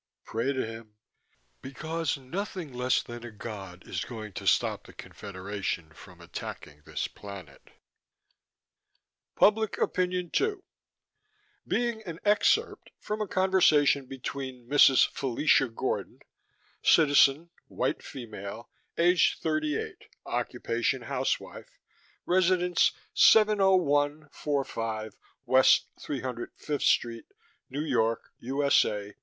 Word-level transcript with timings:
Pray 0.25 0.51
to 0.51 0.65
him 0.65 0.95
because 1.61 2.17
nothing 2.17 2.73
less 2.73 3.03
than 3.03 3.23
a 3.23 3.29
God 3.29 3.87
is 3.87 4.03
going 4.03 4.33
to 4.33 4.47
stop 4.47 4.87
the 4.87 4.93
Confederation 4.93 5.91
from 5.93 6.19
attacking 6.19 6.81
this 6.87 7.07
planet." 7.07 7.69
PUBLIC 9.35 9.77
OPINION 9.77 10.31
TWO 10.31 10.63
Being 11.67 12.01
an 12.07 12.19
excerpt 12.25 12.89
from 12.99 13.21
a 13.21 13.27
conversation 13.27 14.07
between 14.07 14.67
Mrs. 14.67 15.07
Fellacia 15.07 15.67
Gordon, 15.67 16.17
(Citizen, 16.81 17.51
white 17.67 18.01
female, 18.01 18.71
age 18.97 19.37
thirty 19.39 19.77
eight, 19.77 20.05
occupation 20.25 21.03
housewife, 21.03 21.77
residence 22.25 22.91
701 23.13 24.29
45 24.31 25.13
West 25.45 25.85
305 25.99 26.81
Street, 26.81 27.25
New 27.69 27.83
York, 27.85 28.31
U. 28.39 28.63
S. 28.63 28.83
A. 28.83 29.13